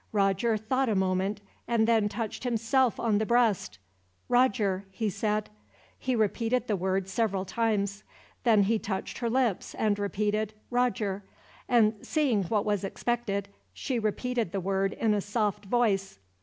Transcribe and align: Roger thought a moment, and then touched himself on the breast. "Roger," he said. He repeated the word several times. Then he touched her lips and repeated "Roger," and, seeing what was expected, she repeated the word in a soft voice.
Roger 0.13 0.57
thought 0.57 0.89
a 0.89 0.95
moment, 0.95 1.41
and 1.67 1.87
then 1.87 2.09
touched 2.09 2.43
himself 2.43 2.99
on 2.99 3.19
the 3.19 3.25
breast. 3.27 3.77
"Roger," 4.29 4.83
he 4.89 5.11
said. 5.11 5.51
He 5.99 6.15
repeated 6.15 6.65
the 6.65 6.75
word 6.75 7.07
several 7.07 7.45
times. 7.45 8.03
Then 8.43 8.63
he 8.63 8.79
touched 8.79 9.19
her 9.19 9.29
lips 9.29 9.75
and 9.75 9.99
repeated 9.99 10.55
"Roger," 10.71 11.21
and, 11.69 11.93
seeing 12.01 12.45
what 12.45 12.65
was 12.65 12.83
expected, 12.83 13.49
she 13.73 13.99
repeated 13.99 14.51
the 14.53 14.59
word 14.59 14.93
in 14.93 15.13
a 15.13 15.21
soft 15.21 15.65
voice. 15.65 16.17